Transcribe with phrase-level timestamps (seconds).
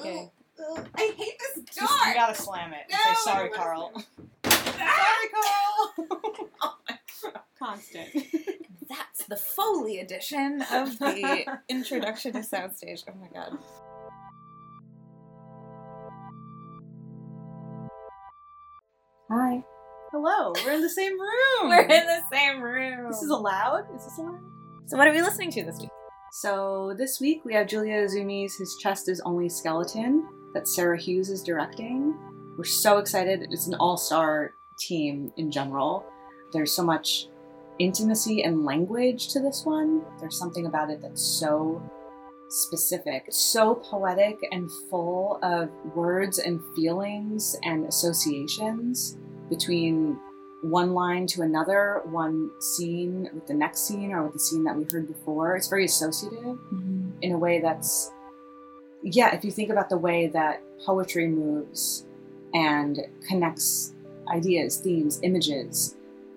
[0.00, 0.30] JK.
[0.94, 2.08] I hate this Just- door.
[2.08, 3.92] you gotta slam it and No, say sorry, don't Carl.
[4.44, 5.94] Sorry, Carl.
[6.64, 6.98] Oh my
[7.32, 7.40] God.
[7.58, 8.08] Constant.
[8.88, 13.04] That's the Foley edition of the introduction to Soundstage.
[13.08, 13.58] Oh my god.
[19.30, 19.62] Hi.
[20.10, 20.52] Hello.
[20.64, 21.30] We're in the same room.
[21.70, 23.06] We're in the same room.
[23.10, 23.84] This is allowed.
[23.96, 24.40] Is this allowed?
[24.86, 25.88] so, what are we listening to this week?
[26.34, 31.28] So this week we have Julia Izumi's "His Chest Is Only Skeleton" that Sarah Hughes
[31.28, 32.16] is directing.
[32.56, 33.48] We're so excited.
[33.50, 36.06] It's an all-star team in general.
[36.54, 37.28] There's so much
[37.78, 40.06] intimacy and language to this one.
[40.20, 41.82] There's something about it that's so
[42.48, 49.18] specific, so poetic and full of words and feelings and associations
[49.50, 50.18] between
[50.62, 54.76] one line to another, one scene with the next scene or with the scene that
[54.76, 55.56] we heard before.
[55.56, 56.56] It's very associative
[57.20, 58.12] in a way that's,
[59.02, 62.06] yeah, if you think about the way that poetry moves
[62.54, 63.92] and connects
[64.32, 65.96] ideas, themes, images,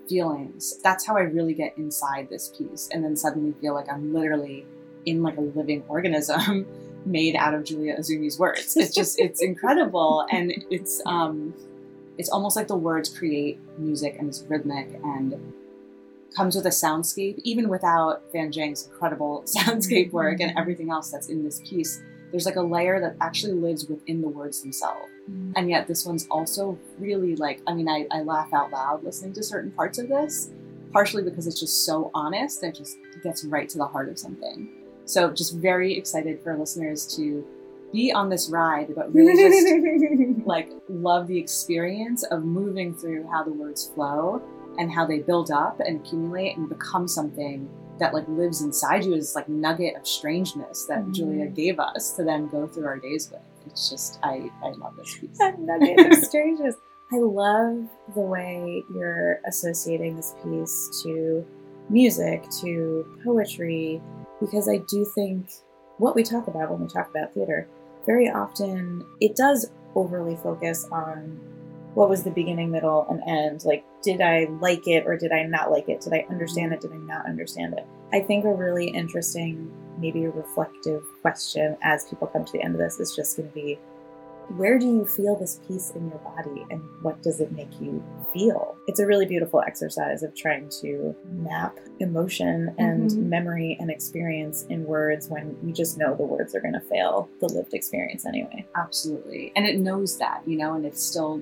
[0.10, 4.12] feelings, that's how I really get inside this piece and then suddenly feel like I'm
[4.12, 4.66] literally
[5.06, 6.66] in like a living organism
[7.06, 8.76] made out of Julia Izumi's words.
[8.76, 10.26] It's just, it's incredible.
[10.32, 11.54] And it's, um,
[12.18, 15.54] it's almost like the words create music and it's rhythmic and
[16.36, 20.60] comes with a soundscape, even without Van Jang's incredible soundscape work and mm-hmm.
[20.60, 22.02] everything else that's in this piece.
[22.32, 25.10] There's like a layer that actually lives within the words themselves.
[25.30, 25.54] Mm-hmm.
[25.56, 29.34] And yet, this one's also really like, I mean, I, I laugh out loud listening
[29.34, 30.52] to certain parts of this,
[30.92, 34.70] partially because it's just so honest and just gets right to the heart of something.
[35.06, 37.46] So, just very excited for listeners to
[37.96, 43.44] be on this ride, but really just like love the experience of moving through how
[43.44, 44.42] the words flow
[44.78, 49.14] and how they build up and accumulate and become something that like lives inside you
[49.14, 51.14] as this like nugget of strangeness that Mhm.
[51.14, 53.40] Julia gave us to then go through our days with.
[53.68, 55.38] It's just I I love this piece.
[55.38, 56.76] That nugget of strangeness.
[57.14, 61.46] I love the way you're associating this piece to
[61.90, 64.02] music, to poetry,
[64.42, 65.48] because I do think
[66.00, 67.68] what we talk about when we talk about theater,
[68.06, 71.40] very often it does overly focus on
[71.94, 73.64] what was the beginning, middle, and end.
[73.64, 76.02] Like, did I like it or did I not like it?
[76.02, 76.82] Did I understand it?
[76.82, 77.88] Did I not understand it?
[78.12, 82.76] I think a really interesting, maybe a reflective question as people come to the end
[82.76, 83.80] of this is just going to be
[84.58, 88.04] where do you feel this piece in your body and what does it make you
[88.34, 88.76] feel?
[88.88, 93.18] It's a really beautiful exercise of trying to map emotion and Mhm.
[93.30, 97.30] memory and experience in words when we just know the words are going to fail
[97.40, 98.66] the lived experience anyway.
[98.76, 99.52] Absolutely.
[99.56, 101.42] And it knows that, you know, and it's still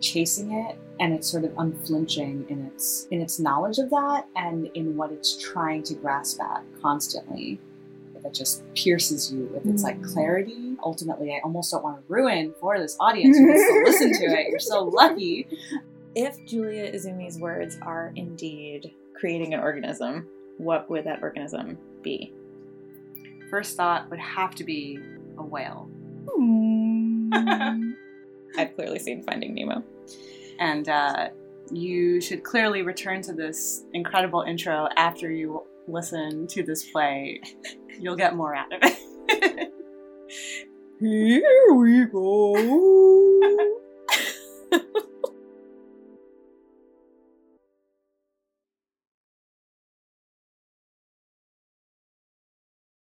[0.00, 4.70] chasing it and it's sort of unflinching in its in its knowledge of that and
[4.74, 7.60] in what it's trying to grasp at constantly.
[8.22, 10.12] That just pierces you with its like Mm.
[10.12, 10.76] clarity.
[10.84, 14.24] Ultimately, I almost don't want to ruin for this audience who gets to listen to
[14.38, 14.48] it.
[14.48, 15.46] You're so lucky.
[16.14, 20.26] If Julia Izumi's words are indeed creating an organism,
[20.58, 22.32] what would that organism be?
[23.48, 24.98] First thought would have to be
[25.38, 25.88] a whale.
[28.58, 29.82] I've clearly seen Finding Nemo.
[30.58, 31.28] And uh,
[31.72, 37.40] you should clearly return to this incredible intro after you listen to this play.
[37.98, 39.72] You'll get more out of it.
[41.00, 42.90] Here we go.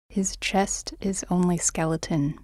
[0.10, 2.40] His chest is only skeleton,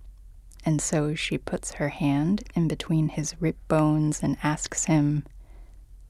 [0.64, 5.24] and so she puts her hand in between his rib bones and asks him,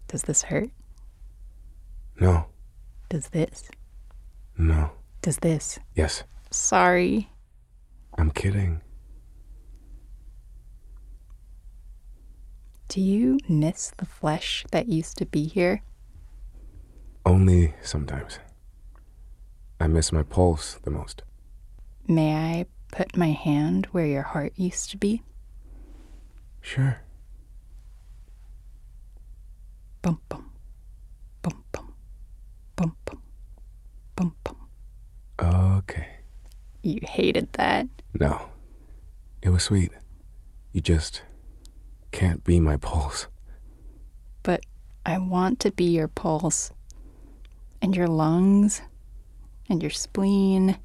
[0.09, 0.71] Does this hurt?
[2.19, 2.47] No,
[3.07, 3.69] Does this?
[4.57, 4.91] No.
[5.21, 5.79] Does this?
[5.95, 7.29] Yes, Sorry.
[8.15, 8.81] I'm kidding.
[12.87, 15.81] Do you miss the flesh that used to be here?
[17.25, 18.37] Only sometimes.
[19.79, 21.23] I miss my pulse the most.
[22.07, 25.23] May I put my hand where your heart used to be?
[26.61, 26.99] Sure.
[30.03, 30.51] Bum bum.
[31.41, 31.93] Bum bum.
[32.75, 33.22] Bum bum.
[34.15, 34.57] Bum bum.
[35.41, 36.07] Okay.
[36.81, 37.87] You hated that.
[38.13, 38.49] No.
[39.41, 39.91] It was sweet.
[40.71, 41.21] You just
[42.11, 43.27] can't be my pulse.
[44.43, 44.65] But
[45.05, 46.71] I want to be your pulse,
[47.81, 48.81] and your lungs,
[49.69, 50.77] and your spleen,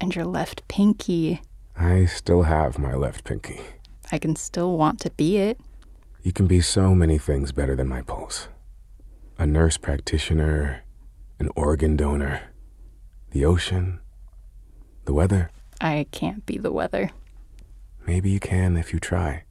[0.00, 1.40] and your left pinky.
[1.76, 3.60] I still have my left pinky.
[4.12, 5.58] I can still want to be it.
[6.22, 8.48] You can be so many things better than my pulse.
[9.38, 10.82] A nurse practitioner,
[11.38, 12.42] an organ donor,
[13.30, 14.00] the ocean,
[15.04, 15.50] the weather.
[15.80, 17.10] I can't be the weather.
[18.06, 19.42] maybe you can if you try.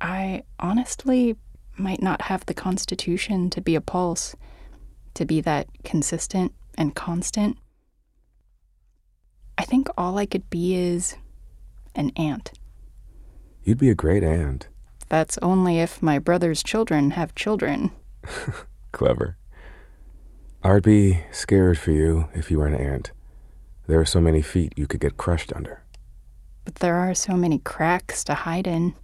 [0.00, 1.36] I honestly
[1.76, 4.34] might not have the constitution to be a pulse,
[5.14, 7.58] to be that consistent and constant.
[9.58, 11.16] I think all I could be is
[11.94, 12.52] an ant.
[13.62, 14.68] You'd be a great aunt.
[15.08, 17.90] That's only if my brother's children have children.
[18.96, 19.36] Clever.
[20.64, 23.12] I'd be scared for you if you were an ant.
[23.86, 25.82] There are so many feet you could get crushed under.
[26.64, 28.94] But there are so many cracks to hide in.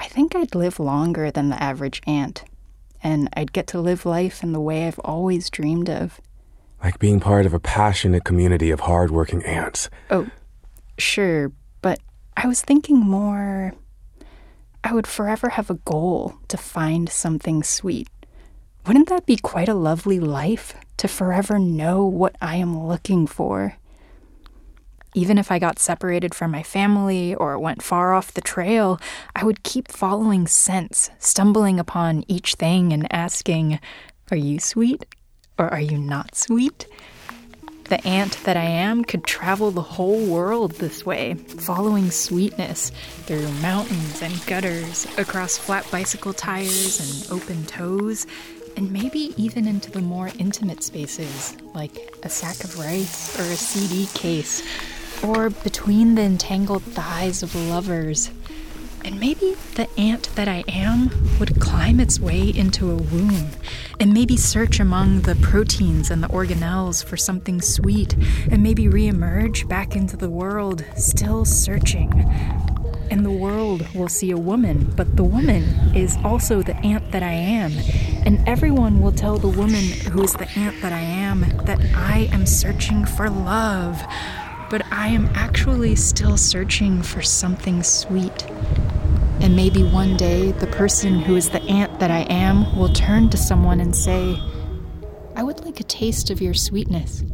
[0.00, 2.42] I think I'd live longer than the average ant,
[3.04, 6.20] and I'd get to live life in the way I've always dreamed of.
[6.82, 9.88] Like being part of a passionate community of hardworking ants.
[10.10, 10.26] Oh,
[10.98, 11.52] sure,
[11.82, 12.00] but
[12.36, 13.74] I was thinking more.
[14.86, 18.06] I would forever have a goal to find something sweet.
[18.86, 23.78] Wouldn't that be quite a lovely life to forever know what I am looking for?
[25.14, 29.00] Even if I got separated from my family or went far off the trail,
[29.34, 33.80] I would keep following scents, stumbling upon each thing and asking,
[34.30, 35.06] Are you sweet
[35.56, 36.86] or are you not sweet?
[37.84, 42.90] The ant that I am could travel the whole world this way, following sweetness
[43.26, 48.26] through mountains and gutters, across flat bicycle tires and open toes,
[48.76, 53.56] and maybe even into the more intimate spaces, like a sack of rice or a
[53.56, 54.62] CD case,
[55.22, 58.30] or between the entangled thighs of lovers.
[59.04, 63.48] And maybe the ant that I am would climb its way into a womb
[64.00, 68.14] and maybe search among the proteins and the organelles for something sweet
[68.50, 72.10] and maybe reemerge back into the world, still searching.
[73.10, 77.22] And the world will see a woman, but the woman is also the ant that
[77.22, 77.72] I am.
[78.26, 82.28] And everyone will tell the woman who is the ant that I am that I
[82.32, 84.02] am searching for love.
[84.70, 88.46] But I am actually still searching for something sweet.
[89.40, 93.28] And maybe one day the person who is the ant that I am will turn
[93.28, 94.40] to someone and say,
[95.36, 97.24] I would like a taste of your sweetness.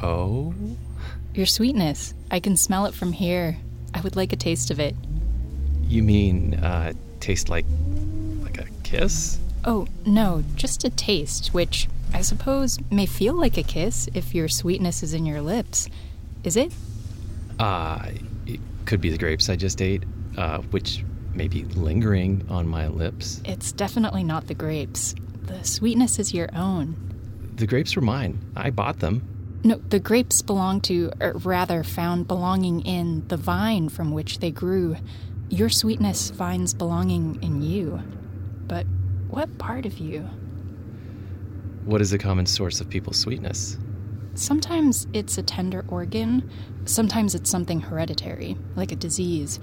[0.00, 0.54] Oh?
[1.34, 2.14] Your sweetness.
[2.30, 3.56] I can smell it from here.
[3.92, 4.94] I would like a taste of it.
[5.88, 7.66] You mean, uh, taste like.
[8.94, 9.38] Kiss?
[9.64, 14.48] Oh, no, just a taste, which I suppose may feel like a kiss if your
[14.48, 15.88] sweetness is in your lips.
[16.44, 16.72] Is it?
[17.58, 18.10] Uh,
[18.46, 20.04] it could be the grapes I just ate,
[20.36, 21.04] uh, which
[21.34, 23.40] may be lingering on my lips.
[23.44, 25.14] It's definitely not the grapes.
[25.44, 26.96] The sweetness is your own.
[27.56, 28.38] The grapes were mine.
[28.54, 29.22] I bought them.
[29.64, 34.50] No, the grapes belong to, or rather, found belonging in the vine from which they
[34.50, 34.96] grew.
[35.48, 38.02] Your sweetness finds belonging in you.
[38.66, 38.86] But
[39.28, 40.20] what part of you?
[41.84, 43.78] What is a common source of people's sweetness?
[44.34, 46.50] Sometimes it's a tender organ,
[46.86, 49.60] sometimes it's something hereditary, like a disease.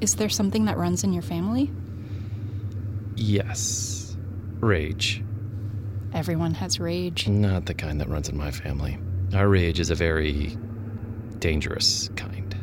[0.00, 1.70] Is there something that runs in your family?
[3.14, 4.16] Yes.
[4.60, 5.22] Rage.
[6.12, 7.28] Everyone has rage.
[7.28, 8.98] Not the kind that runs in my family.
[9.34, 10.56] Our rage is a very
[11.38, 12.54] dangerous kind.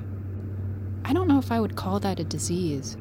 [1.06, 2.98] I don't know if I would call that a disease.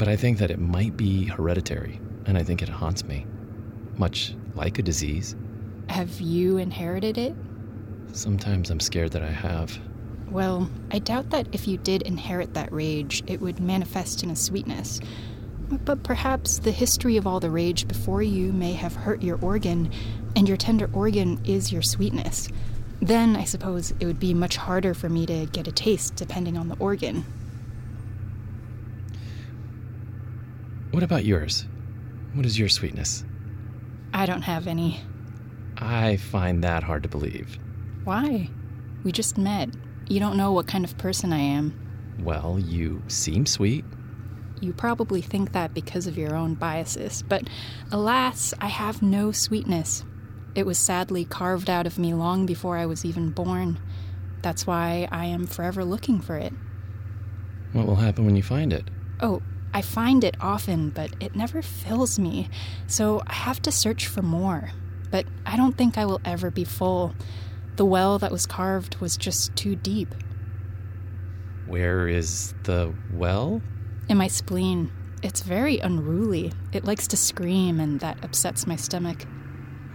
[0.00, 3.26] But I think that it might be hereditary, and I think it haunts me.
[3.98, 5.36] Much like a disease.
[5.90, 7.34] Have you inherited it?
[8.12, 9.78] Sometimes I'm scared that I have.
[10.30, 14.36] Well, I doubt that if you did inherit that rage, it would manifest in a
[14.36, 15.00] sweetness.
[15.68, 19.90] But perhaps the history of all the rage before you may have hurt your organ,
[20.34, 22.48] and your tender organ is your sweetness.
[23.02, 26.56] Then I suppose it would be much harder for me to get a taste depending
[26.56, 27.26] on the organ.
[30.90, 31.66] What about yours?
[32.34, 33.24] What is your sweetness?
[34.12, 35.00] I don't have any.
[35.76, 37.58] I find that hard to believe.
[38.04, 38.50] Why?
[39.04, 39.70] We just met.
[40.08, 41.78] You don't know what kind of person I am.
[42.22, 43.84] Well, you seem sweet.
[44.60, 47.48] You probably think that because of your own biases, but
[47.92, 50.04] alas, I have no sweetness.
[50.54, 53.78] It was sadly carved out of me long before I was even born.
[54.42, 56.52] That's why I am forever looking for it.
[57.72, 58.90] What will happen when you find it?
[59.20, 59.40] Oh,
[59.72, 62.48] I find it often, but it never fills me,
[62.86, 64.70] so I have to search for more.
[65.10, 67.14] But I don't think I will ever be full.
[67.76, 70.14] The well that was carved was just too deep.
[71.66, 73.62] Where is the well?
[74.08, 74.90] In my spleen.
[75.22, 76.52] It's very unruly.
[76.72, 79.24] It likes to scream, and that upsets my stomach.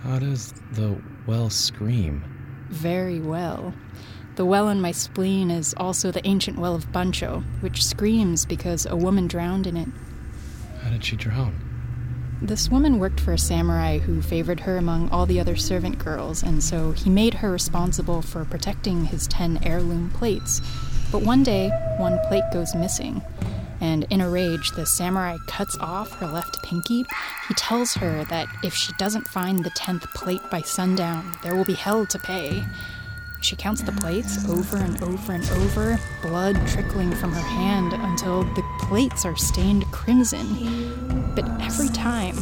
[0.03, 2.23] How does the well scream?
[2.69, 3.73] Very well.
[4.35, 8.85] The well in my spleen is also the ancient well of Bancho, which screams because
[8.85, 9.87] a woman drowned in it.
[10.81, 11.55] How did she drown?
[12.41, 16.43] This woman worked for a samurai who favored her among all the other servant girls,
[16.43, 20.61] and so he made her responsible for protecting his ten heirloom plates.
[21.13, 23.21] But one day, one plate goes missing,
[23.79, 27.05] and in a rage, the samurai cuts off her left pinky.
[27.47, 31.65] He tells her that if she doesn't find the tenth plate by sundown, there will
[31.65, 32.65] be hell to pay.
[33.45, 38.43] She counts the plates over and over and over, blood trickling from her hand until
[38.43, 41.31] the plates are stained crimson.
[41.35, 42.35] But every time,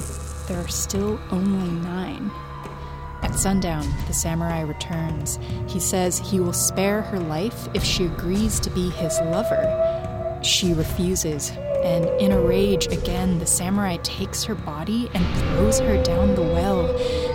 [0.48, 2.32] there are still only nine.
[3.22, 5.40] At sundown, the samurai returns.
[5.68, 10.40] He says he will spare her life if she agrees to be his lover.
[10.42, 11.52] She refuses,
[11.84, 16.42] and in a rage again, the samurai takes her body and throws her down the
[16.42, 16.86] well,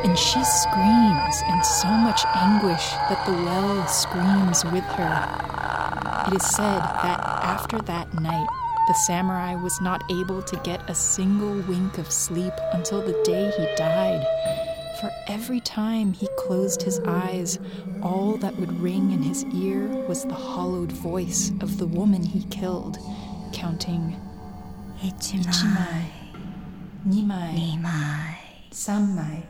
[0.02, 6.28] and she screams in so much anguish that the well screams with her.
[6.28, 8.48] It is said that after that night,
[8.86, 13.52] the samurai was not able to get a single wink of sleep until the day
[13.54, 14.26] he died.
[14.98, 17.58] For every time he closed his eyes,
[18.02, 22.44] all that would ring in his ear was the hollowed voice of the woman he
[22.44, 22.96] killed,
[23.52, 24.16] counting
[25.01, 25.37] 一一
[25.67, 26.09] 枚、
[27.05, 28.37] 二枚、枚、
[28.71, 29.43] 三枚、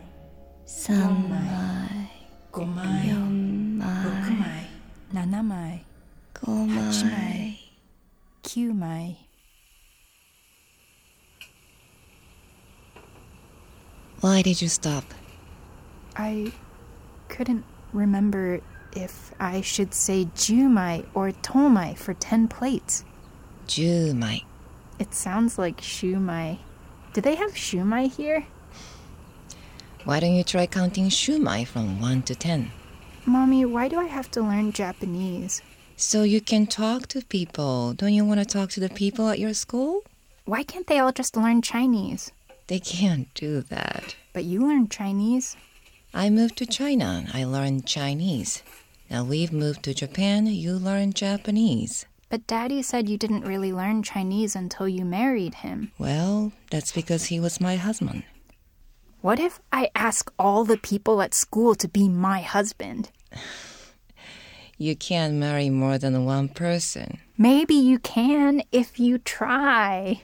[0.66, 0.98] 三
[1.30, 1.38] 枚、
[2.52, 3.86] 五枚、四六枚、
[4.28, 4.70] 枚、
[5.12, 5.86] 七枚、
[6.42, 7.58] 五八枚枚、
[8.42, 9.16] 九枚。
[14.22, 15.04] Why did you stop?
[16.16, 16.54] I
[17.30, 18.62] couldn't remember
[18.96, 23.04] if I should say jumai or tomai for ten plates.
[23.68, 24.46] 10枚
[24.99, 26.59] It sounds like shumai.
[27.13, 28.47] Do they have shumai here?
[30.05, 32.71] Why don't you try counting shumai from 1 to 10?
[33.27, 35.63] Mommy, why do I have to learn Japanese?
[35.97, 37.93] So you can talk to people.
[37.93, 40.03] Don't you want to talk to the people at your school?
[40.45, 42.33] Why can't they all just learn Chinese?
[42.69, 44.17] They can't do that.
[44.33, 45.57] But you learn Chinese.
[46.15, 47.27] I moved to China.
[47.35, 48.63] I learned Chinese.
[49.11, 50.47] Now we've moved to Japan.
[50.47, 52.07] You learn Japanese.
[52.29, 55.93] But Daddy said you didn't really learn Chinese until you married him.
[55.99, 58.25] Well, that's because he was my husband.
[59.21, 63.11] What if I ask all the people at school to be my husband?
[64.81, 67.19] You can't marry more than one person.
[67.37, 70.23] Maybe you can if you try.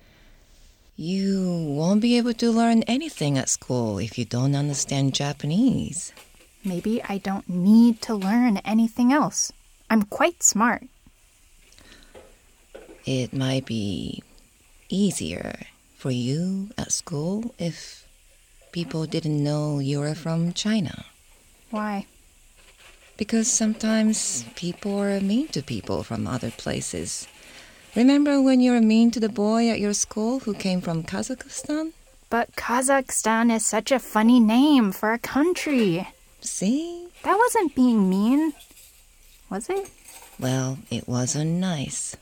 [0.95, 6.13] You won't be able to learn anything at school if you don't understand Japanese.
[6.65, 9.51] Maybe I don't need to learn anything else.
[9.91, 10.85] I'm quite smart.
[13.07, 14.23] It might be
[14.89, 15.61] easier
[15.99, 18.07] for you at school if
[18.73, 21.05] people didn't know you were from China.
[21.71, 22.07] Why?
[23.19, 27.29] Because sometimes people are mean to people from other places.
[27.95, 31.93] Remember when you were mean to the boy at your school who came from Kazakhstan?
[32.31, 36.09] But Kazakhstan is such a funny name for a country.
[36.41, 37.07] See?
[37.23, 38.55] That wasn't being mean,
[39.51, 39.91] was it?
[40.41, 42.17] Well, it wasn't nice.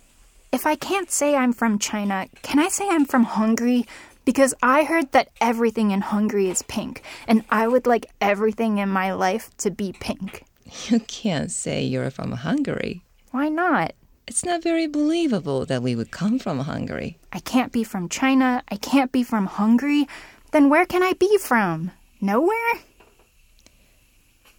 [0.52, 3.86] If I can't say I'm from China, can I say I'm from Hungary?
[4.26, 8.90] Because I heard that everything in Hungary is pink, and I would like everything in
[8.90, 10.44] my life to be pink.
[10.88, 13.02] You can't say you're from Hungary.
[13.30, 13.94] Why not?
[14.26, 17.18] It's not very believable that we would come from Hungary.
[17.32, 20.06] I can't be from China, I can't be from Hungary.
[20.52, 21.92] Then where can I be from?
[22.20, 22.74] Nowhere?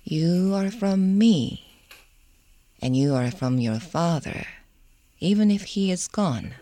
[0.04, 1.64] You are from me,
[2.82, 4.46] and you are from your father,
[5.24, 6.54] even if he is gone.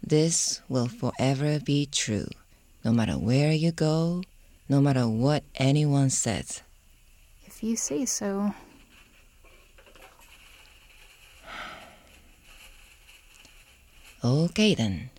[0.00, 2.28] This will forever be true,
[2.84, 4.22] no matter where you go,
[4.68, 6.62] no matter what anyone says.
[7.44, 8.54] If you say so.
[14.22, 15.10] Okay then.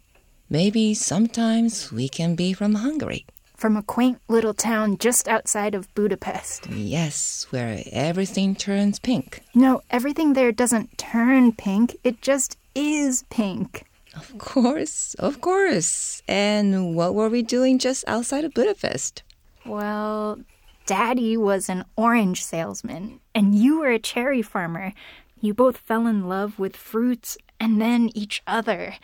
[0.50, 3.26] Maybe sometimes we can be from Hungary.
[3.58, 6.70] From a quaint little town just outside of Budapest.
[6.70, 9.42] Yes, where everything turns pink.
[9.56, 13.84] No, everything there doesn't turn pink, it just is pink.
[14.16, 16.22] Of course, of course.
[16.28, 19.24] And what were we doing just outside of Budapest?
[19.66, 20.40] Well,
[20.86, 24.94] Daddy was an orange salesman, and you were a cherry farmer.
[25.42, 28.96] You both fell in love with fruits and then each other.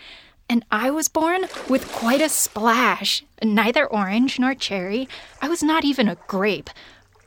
[0.53, 3.23] And I was born with quite a splash.
[3.41, 5.09] Neither orange nor cherry.
[5.41, 6.69] I was not even a grape.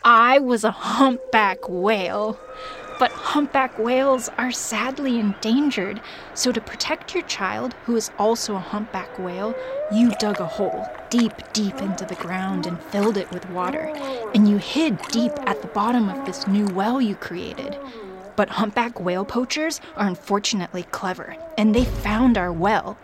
[0.05, 2.39] I was a humpback whale.
[3.01, 6.01] But humpback whales are sadly endangered.
[6.35, 9.57] So, to protect your child, who is also a humpback whale,
[9.93, 13.93] you dug a hole deep, deep into the ground and filled it with water.
[14.37, 17.77] And you hid deep at the bottom of this new well you created.
[18.37, 22.99] But humpback whale poachers are unfortunately clever, and they found our well.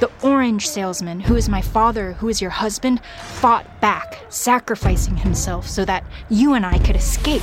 [0.00, 5.66] The orange salesman, who is my father, who is your husband, fought back, sacrificing himself
[5.66, 7.42] so that you and I could escape.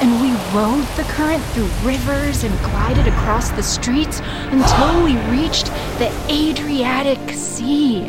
[0.00, 4.20] And we rode the current through rivers and glided across the streets
[4.52, 5.66] until we reached
[5.98, 8.02] the Adriatic Sea.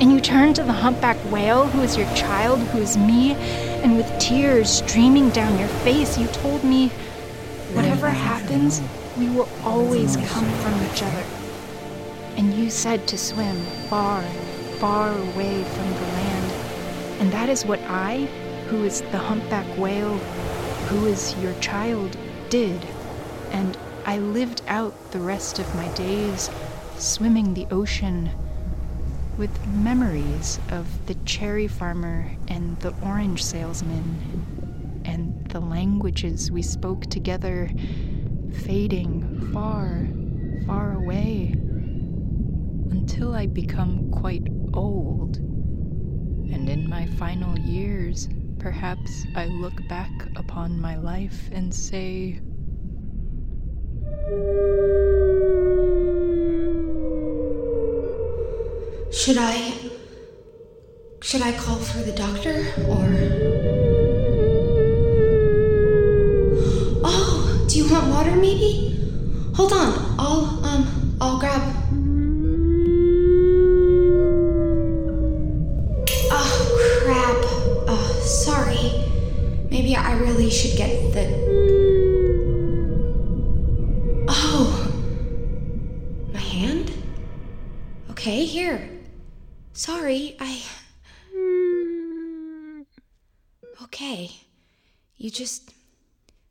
[0.00, 3.32] And you turned to the humpback whale, who is your child, who is me,
[3.82, 6.90] and with tears streaming down your face, you told me,
[7.76, 8.80] whatever happens,
[9.18, 11.24] we will always come from each other.
[12.38, 13.56] And you said to swim
[13.90, 14.22] far,
[14.78, 16.52] far away from the land.
[17.20, 18.28] And that is what I,
[18.68, 20.16] who is the humpback whale,
[20.88, 22.16] who is your child,
[22.48, 22.82] did.
[23.50, 26.48] And I lived out the rest of my days
[26.96, 28.30] swimming the ocean
[29.36, 34.55] with memories of the cherry farmer and the orange salesman
[35.06, 37.70] and the languages we spoke together
[38.64, 40.08] fading far,
[40.66, 41.54] far away
[42.90, 45.36] until I become quite old.
[45.36, 52.40] And in my final years, perhaps I look back upon my life and say,
[59.12, 59.72] Should I.
[61.22, 63.75] Should I call for the doctor or.
[68.26, 68.92] Water maybe?
[69.54, 71.62] Hold on, I'll, um, I'll grab.
[76.30, 77.36] Oh, crap.
[77.88, 79.04] Oh, sorry.
[79.70, 81.26] Maybe I really should get the.
[84.28, 84.92] Oh.
[86.32, 86.92] My hand?
[88.10, 88.88] Okay, here.
[89.72, 90.62] Sorry, I.
[93.84, 94.30] Okay.
[95.16, 95.72] You just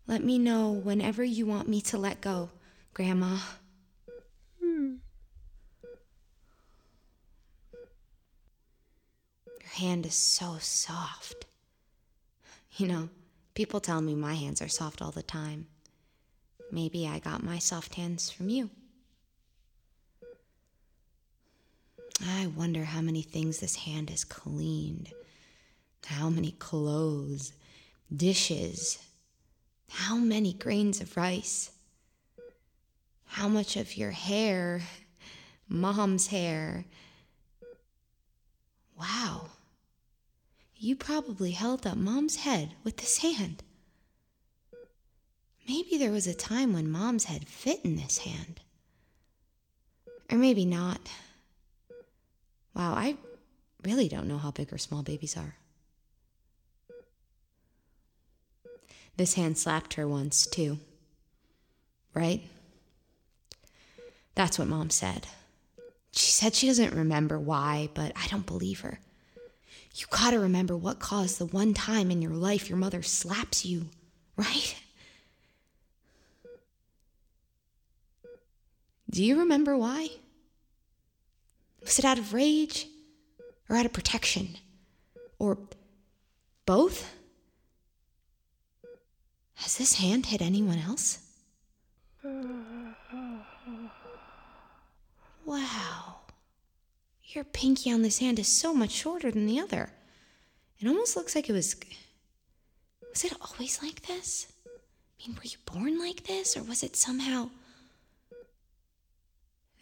[0.08, 2.50] let me know whenever you want me to let go,
[2.94, 3.38] Grandma.
[4.62, 4.96] Hmm.
[9.62, 11.46] Your hand is so soft.
[12.78, 13.10] You know,
[13.54, 15.68] people tell me my hands are soft all the time.
[16.72, 18.70] Maybe I got my soft hands from you.
[22.24, 25.10] I wonder how many things this hand has cleaned.
[26.06, 27.54] How many clothes,
[28.16, 29.00] dishes,
[29.96, 31.72] how many grains of rice,
[33.24, 34.82] how much of your hair,
[35.70, 36.84] mom's hair.
[39.00, 39.52] Wow.
[40.76, 43.64] You probably held up mom's head with this hand.
[45.66, 48.60] Maybe there was a time when mom's head fit in this hand.
[50.30, 51.10] Or maybe not.
[52.76, 53.16] Wow, I
[53.84, 55.56] really don't know how big or small babies are.
[59.18, 60.80] This hand slapped her once, too.
[62.14, 62.44] Right?
[64.36, 65.28] That's what mom said.
[66.12, 69.00] She said she doesn't remember why, but I don't believe her.
[69.96, 73.86] You gotta remember what caused the one time in your life your mother slaps you,
[74.36, 74.76] right?
[79.10, 80.10] Do you remember why?
[81.82, 82.88] Was it out of rage
[83.70, 84.58] or out of protection?
[85.40, 85.58] Or
[86.66, 87.14] both?
[89.56, 91.20] Has this hand hit anyone else?
[95.46, 96.18] Wow.
[97.24, 99.92] Your pinky on this hand is so much shorter than the other.
[100.80, 101.76] It almost looks like it was.
[103.10, 104.48] Was it always like this?
[104.68, 107.50] I mean, were you born like this, or was it somehow.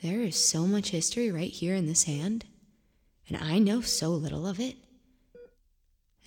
[0.02, 2.46] There is so much history right here in this hand,
[3.28, 4.76] and I know so little of it.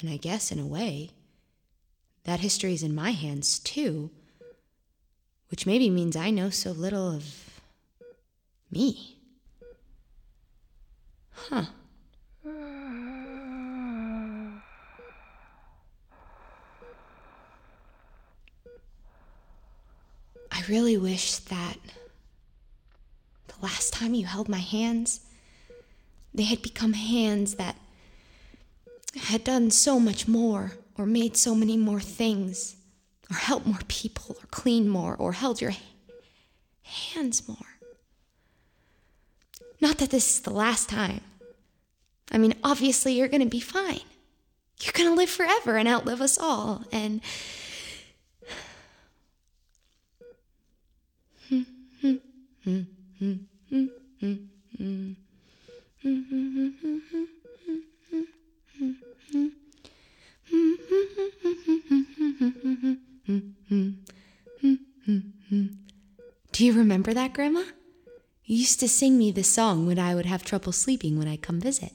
[0.00, 1.10] And I guess, in a way,
[2.26, 4.10] that history is in my hands too,
[5.48, 7.60] which maybe means I know so little of
[8.70, 9.16] me.
[11.30, 11.66] Huh.
[20.50, 21.76] I really wish that
[23.46, 25.20] the last time you held my hands,
[26.34, 27.76] they had become hands that
[29.16, 32.76] had done so much more, or made so many more things,
[33.30, 35.74] or helped more people, or cleaned more, or held your
[36.82, 37.56] hands more.
[39.80, 41.20] Not that this is the last time.
[42.30, 44.00] I mean, obviously, you're going to be fine.
[44.82, 46.84] You're going to live forever and outlive us all.
[46.92, 47.20] And.
[66.56, 67.64] Do you remember that, Grandma?
[68.46, 71.42] You used to sing me this song when I would have trouble sleeping when I'd
[71.42, 71.92] come visit.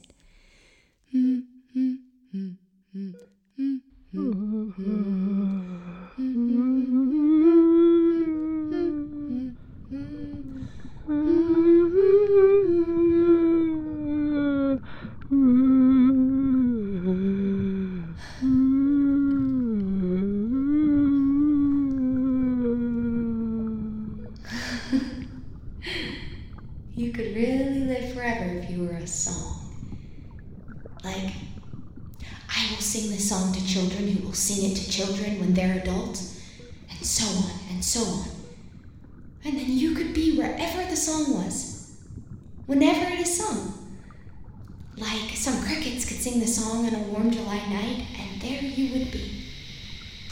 [26.94, 29.72] You could really live forever if you were a song.
[31.02, 31.32] Like,
[32.48, 35.78] I will sing this song to children who will sing it to children when they're
[35.80, 36.40] adults,
[36.90, 38.28] and so on and so on.
[39.44, 41.96] And then you could be wherever the song was,
[42.66, 43.74] whenever it is sung.
[44.96, 45.36] Like
[46.02, 49.44] crickets could sing the song on a warm July night, and there you would be,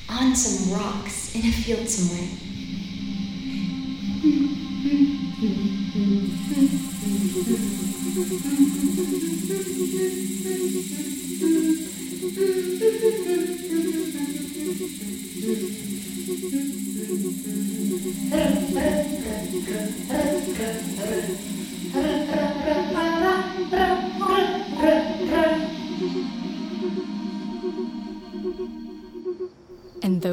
[0.09, 2.29] on some rocks in a field somewhere.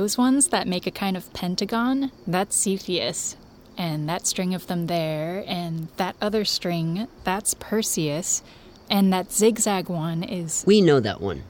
[0.07, 3.35] those ones that make a kind of pentagon, that's Cepheus.
[3.77, 8.41] And that string of them there, and that other string, that's Perseus.
[8.89, 11.43] And that zigzag one is We know that one.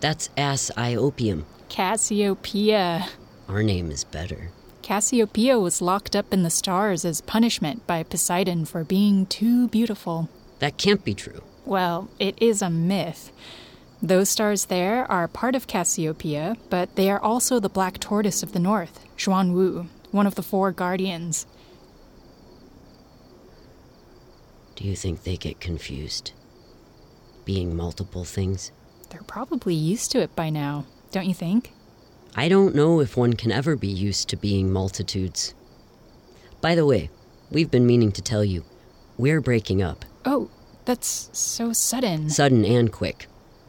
[0.00, 1.46] That's Ass Iopium.
[1.70, 3.08] Cassiopeia.
[3.48, 4.50] Our name is better.
[4.82, 10.28] Cassiopeia was locked up in the stars as punishment by Poseidon for being too beautiful.
[10.58, 11.40] That can't be true.
[11.64, 13.32] Well, it is a myth.
[14.02, 18.52] Those stars there are part of Cassiopeia, but they are also the black tortoise of
[18.52, 21.46] the north, Xuan Wu, one of the four guardians.
[24.74, 26.32] Do you think they get confused?
[27.46, 28.70] Being multiple things?
[29.08, 31.72] They're probably used to it by now, don't you think?
[32.34, 35.54] I don't know if one can ever be used to being multitudes.
[36.60, 37.08] By the way,
[37.50, 38.64] we've been meaning to tell you,
[39.16, 40.04] we're breaking up.
[40.26, 40.50] Oh,
[40.84, 42.28] that's so sudden.
[42.28, 43.26] Sudden and quick.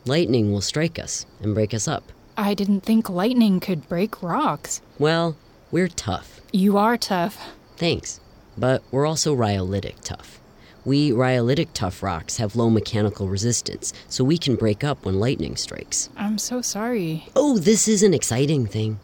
[0.07, 2.13] Lightning will strike us and break us up.
[2.37, 4.81] I didn't think lightning could break rocks.
[4.97, 5.35] Well,
[5.69, 6.39] we're tough.
[6.53, 7.37] You are tough.
[7.75, 8.21] Thanks.
[8.57, 10.39] But we're also rhyolitic tough.
[10.85, 15.57] We rhyolitic tough rocks have low mechanical resistance, so we can break up when lightning
[15.57, 16.09] strikes.
[16.15, 17.27] I'm so sorry.
[17.35, 19.01] Oh, this is an exciting thing.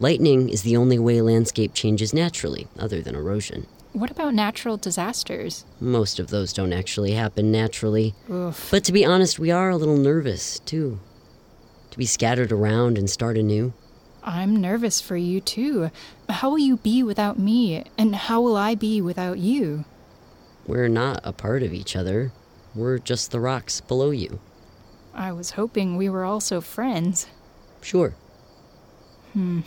[0.00, 3.66] Lightning is the only way landscape changes naturally, other than erosion.
[3.96, 5.64] What about natural disasters?
[5.80, 8.14] Most of those don't actually happen naturally.
[8.30, 8.68] Oof.
[8.70, 11.00] But to be honest, we are a little nervous, too.
[11.92, 13.72] To be scattered around and start anew.
[14.22, 15.90] I'm nervous for you too.
[16.28, 17.84] How will you be without me?
[17.96, 19.86] And how will I be without you?
[20.66, 22.32] We're not a part of each other.
[22.74, 24.40] We're just the rocks below you.
[25.14, 27.28] I was hoping we were also friends.
[27.80, 28.14] Sure.
[29.32, 29.62] Hmm.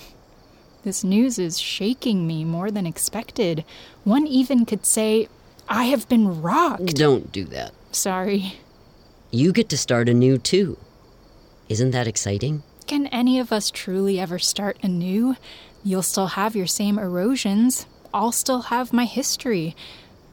[0.84, 3.66] This news is shaking me more than expected.
[4.04, 5.28] One even could say,
[5.68, 6.96] I have been rocked.
[6.96, 7.74] Don't do that.
[7.92, 8.60] Sorry.
[9.32, 10.78] You get to start anew, too.
[11.68, 12.64] Isn't that exciting?
[12.88, 15.36] Can any of us truly ever start anew?
[15.84, 17.86] You'll still have your same erosions.
[18.14, 19.76] I'll still have my history.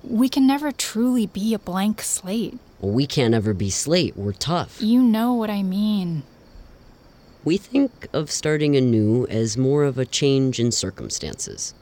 [0.03, 2.59] We can never truly be a blank slate.
[2.81, 4.17] Well, we can't ever be slate.
[4.17, 4.81] We're tough.
[4.81, 6.23] You know what I mean.
[7.47, 11.75] We think of starting anew as more of a change in circumstances.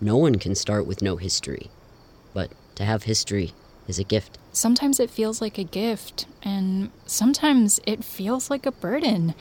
[0.00, 1.70] No one can start with no history.
[2.32, 3.52] But to have history
[3.86, 4.38] is a gift.
[4.54, 9.34] Sometimes it feels like a gift, and sometimes it feels like a burden.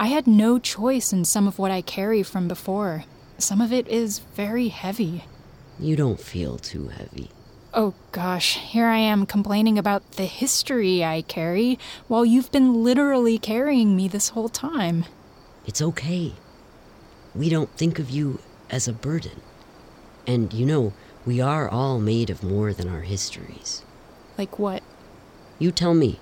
[0.00, 3.04] I had no choice in some of what I carry from before.
[3.38, 5.26] Some of it is very heavy.
[5.78, 7.30] You don't feel too heavy.
[7.72, 13.38] Oh gosh, here I am complaining about the history I carry while you've been literally
[13.38, 15.04] carrying me this whole time.
[15.70, 16.32] It's okay.
[17.32, 19.40] We don't think of you as a burden.
[20.26, 20.92] And you know,
[21.24, 23.84] we are all made of more than our histories.
[24.36, 24.82] Like what?
[25.60, 26.18] You tell me.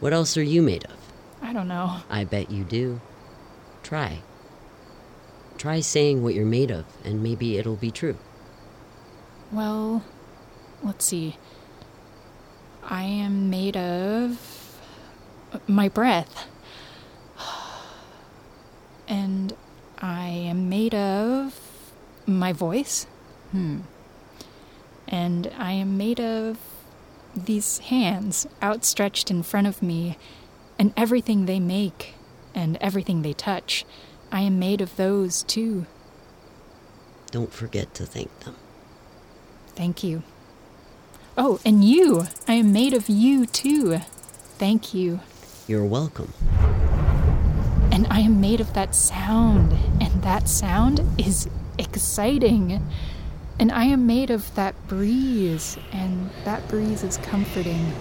[0.00, 0.96] What else are you made of?
[1.42, 1.98] I don't know.
[2.08, 3.02] I bet you do.
[3.82, 4.22] Try.
[5.58, 8.16] Try saying what you're made of, and maybe it'll be true.
[9.52, 10.02] Well,
[10.82, 11.36] let's see.
[12.82, 14.80] I am made of
[15.66, 16.46] my breath.
[19.08, 19.54] And
[19.98, 21.58] I am made of
[22.26, 23.06] my voice.
[23.52, 23.80] Hmm.
[25.08, 26.58] And I am made of
[27.36, 30.16] these hands outstretched in front of me
[30.78, 32.14] and everything they make
[32.54, 33.84] and everything they touch.
[34.32, 35.86] I am made of those too.
[37.30, 38.54] Don't forget to thank them.
[39.74, 40.22] Thank you.
[41.36, 42.26] Oh, and you!
[42.46, 43.98] I am made of you too.
[44.58, 45.18] Thank you.
[45.66, 46.32] You're welcome.
[47.94, 52.82] And I am made of that sound, and that sound is exciting.
[53.60, 57.92] And I am made of that breeze, and that breeze is comforting.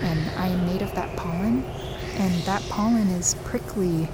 [0.00, 4.10] And I am made of that pollen, and that pollen is prickly.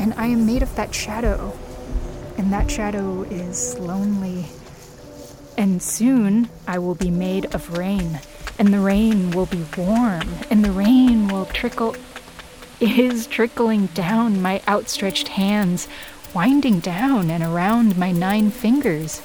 [0.00, 1.56] And I am made of that shadow,
[2.36, 4.46] and that shadow is lonely.
[5.56, 8.18] And soon I will be made of rain,
[8.58, 11.94] and the rain will be warm, and the rain will trickle.
[12.80, 15.86] Is trickling down my outstretched hands,
[16.34, 19.20] winding down and around my nine fingers.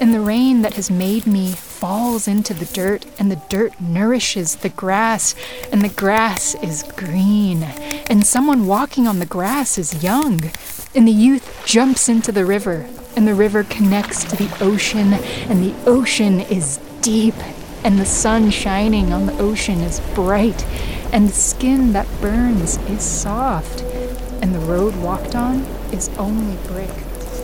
[0.00, 4.54] And the rain that has made me falls into the dirt, and the dirt nourishes
[4.54, 5.34] the grass,
[5.72, 7.64] and the grass is green.
[8.08, 10.52] And someone walking on the grass is young,
[10.94, 15.14] and the youth jumps into the river, and the river connects to the ocean,
[15.48, 17.34] and the ocean is deep,
[17.82, 20.64] and the sun shining on the ocean is bright,
[21.12, 23.82] and the skin that burns is soft,
[24.40, 25.60] and the road walked on
[25.92, 26.90] is only brick,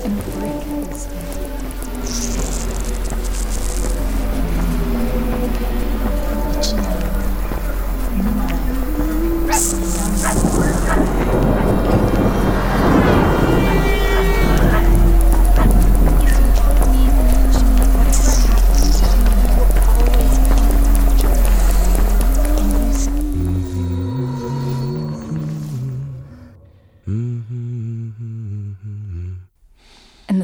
[0.05, 1.38] and brick is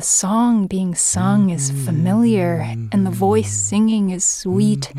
[0.05, 2.61] song being sung is familiar,
[2.93, 4.93] and the voice singing is sweet,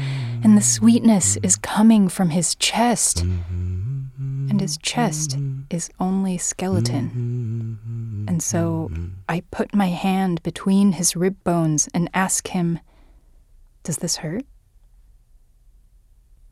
[0.43, 5.37] and the sweetness is coming from his chest, and his chest
[5.69, 8.25] is only skeleton.
[8.27, 8.91] And so
[9.29, 12.79] I put my hand between his rib bones and ask him,
[13.83, 14.45] Does this hurt?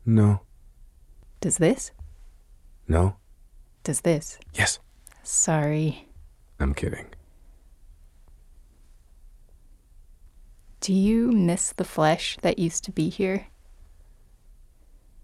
[0.06, 0.40] No.
[1.40, 1.90] Does this?
[2.86, 3.16] No?
[3.82, 4.38] Does this?
[4.54, 4.78] Yes.
[5.22, 6.08] Sorry.
[6.60, 7.13] I'm kidding.
[10.84, 13.46] Do you miss the flesh that used to be here?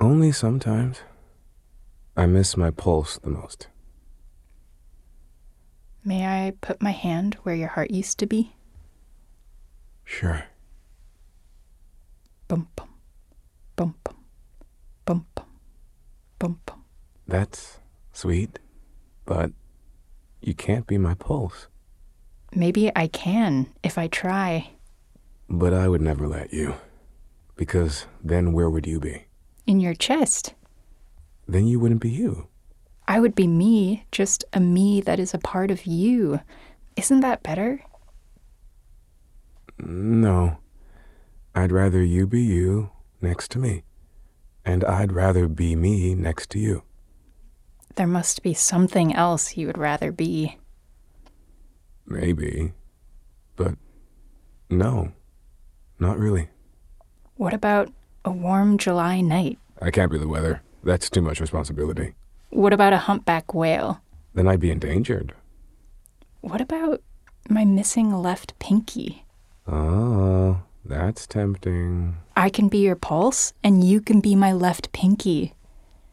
[0.01, 1.03] Only sometimes.
[2.17, 3.69] I miss my pulse the most.
[6.03, 8.55] May I put my hand where your heart used to be?
[10.03, 10.45] Sure.
[12.49, 12.89] Bum bum,
[13.77, 14.17] bum bum,
[15.05, 15.47] bum bum,
[16.39, 16.85] bum bum.
[17.29, 17.81] That's
[18.15, 18.59] sweet,
[19.27, 19.53] but
[20.41, 21.69] you can't be my pulse.
[22.55, 24.71] Maybe I can if I try.
[25.51, 26.77] But I would never let you.
[27.57, 29.27] Because then where would you be?
[29.67, 30.55] In your chest.
[31.49, 32.47] Then you wouldn't be you.
[33.09, 36.41] I would be me, just a me that is a part of you.
[36.95, 37.83] Isn't that better?
[39.79, 40.59] No.
[41.53, 43.83] I'd rather you be you next to me.
[44.65, 46.85] And I'd rather be me next to you.
[47.97, 50.59] There must be something else you would rather be.
[52.07, 52.73] Maybe.
[53.57, 53.75] But
[54.71, 55.13] no.
[56.01, 56.49] Not really.
[57.37, 57.93] What about
[58.25, 59.59] a warm July night?
[59.81, 60.63] I can't be the weather.
[60.83, 62.15] That's too much responsibility.
[62.49, 64.01] What about a humpback whale?
[64.35, 65.35] Then I'd be endangered.
[66.41, 67.03] What about
[67.49, 69.25] my missing left pinky?
[69.69, 72.17] Oh, that's tempting.
[72.35, 75.53] I can be your pulse, and you can be my left pinky.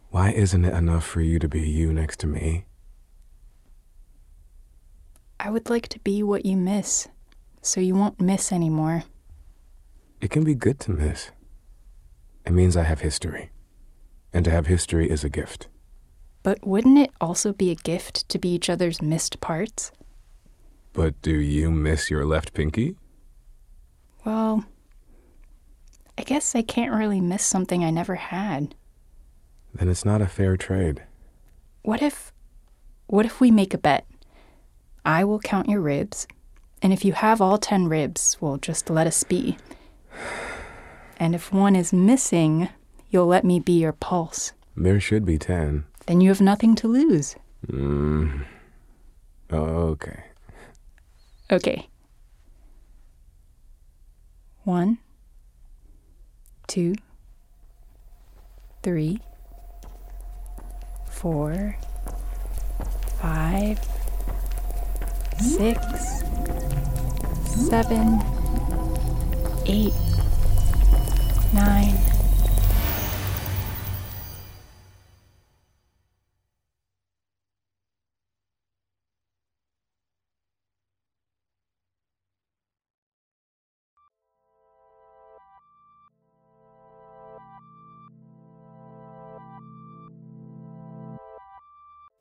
[0.10, 2.65] Why isn't it enough for you to be you next to me?
[5.39, 7.08] I would like to be what you miss,
[7.62, 9.04] so you won't miss anymore.
[10.19, 11.32] It can be good to miss.
[12.45, 13.51] It means I have history.
[14.34, 15.67] And to have history is a gift.
[16.43, 19.91] But wouldn't it also be a gift to be each other's missed parts?
[20.93, 22.95] But do you miss your left pinky?
[24.25, 24.65] Well,
[26.17, 28.75] I guess I can't really miss something I never had.
[29.73, 31.03] Then it's not a fair trade.
[31.84, 32.34] What if
[33.06, 34.06] what if we make a bet?
[35.06, 36.27] I will count your ribs,
[36.82, 39.58] and if you have all 10 ribs, well just let us be.
[41.17, 42.69] And if one is missing,
[43.10, 44.53] you'll let me be your pulse.
[44.75, 45.86] There should be ten.
[46.06, 47.36] Then you have nothing to lose.
[47.67, 48.45] Mm.
[49.51, 50.23] Okay.
[51.51, 51.88] Okay.
[54.63, 54.97] One,
[56.67, 56.95] two,
[58.84, 59.19] three,
[61.10, 61.77] four,
[63.21, 63.80] five,
[65.39, 65.80] six,
[67.69, 68.21] seven,
[69.65, 69.93] eight,
[71.53, 71.97] nine,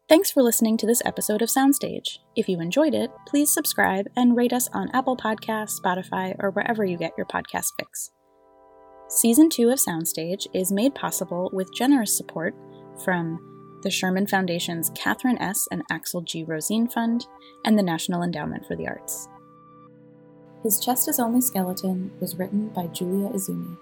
[0.09, 2.19] Thanks for listening to this episode of Soundstage.
[2.37, 6.85] If you enjoyed it, please subscribe and rate us on Apple Podcasts, Spotify, or wherever
[6.85, 8.13] you get your podcast fix.
[9.09, 12.55] Season 2 of Soundstage is made possible with generous support
[13.05, 13.41] from
[13.83, 15.69] the Sherman Foundation's Catherine S.
[15.71, 16.45] and Axel G.
[16.45, 17.29] Rosene Fund
[17.65, 19.29] and the National Endowment for the Arts.
[20.65, 23.77] His Chest is Only Skeleton was written by Julia Izumi,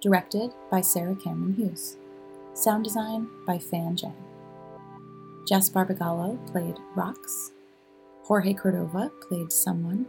[0.00, 1.96] directed by Sarah Cameron Hughes,
[2.54, 4.14] sound design by Fan Zhang.
[5.46, 7.52] Jess Barbagallo played Rox.
[8.24, 10.06] Jorge Cordova played Someone.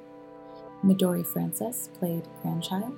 [0.83, 2.97] Midori Francis played Grandchild.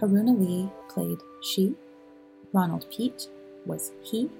[0.00, 1.74] Haruna Lee played She.
[2.52, 3.28] Ronald Peet
[3.66, 4.30] was He.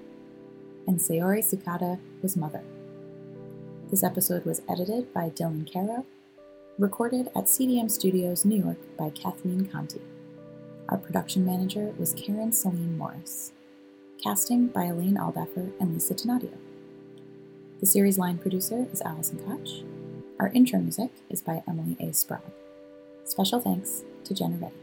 [0.87, 2.63] And Saori Tsukada was Mother.
[3.91, 6.05] This episode was edited by Dylan Caro,
[6.79, 10.01] recorded at CDM Studios, New York by Kathleen Conti.
[10.89, 13.51] Our production manager was Karen Celine Morris.
[14.23, 16.57] Casting by Alaine Alldaffer and Lisa Donadio.
[17.79, 19.83] The series line producer is Allison Koch.
[20.39, 22.13] Our intro music is by Emily A.
[22.13, 22.41] Sprague.
[23.25, 24.80] Special thanks to Jenna Reddy.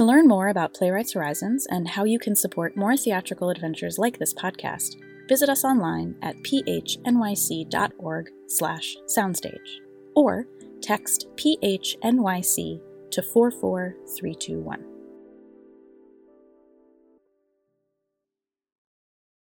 [0.00, 4.18] To learn more about Playwrights Horizons and how you can support more theatrical adventures like
[4.18, 4.96] this podcast,
[5.28, 9.80] visit us online at phnyc.org slash soundstage
[10.16, 10.46] or
[10.80, 14.89] text PHNYC to 44321.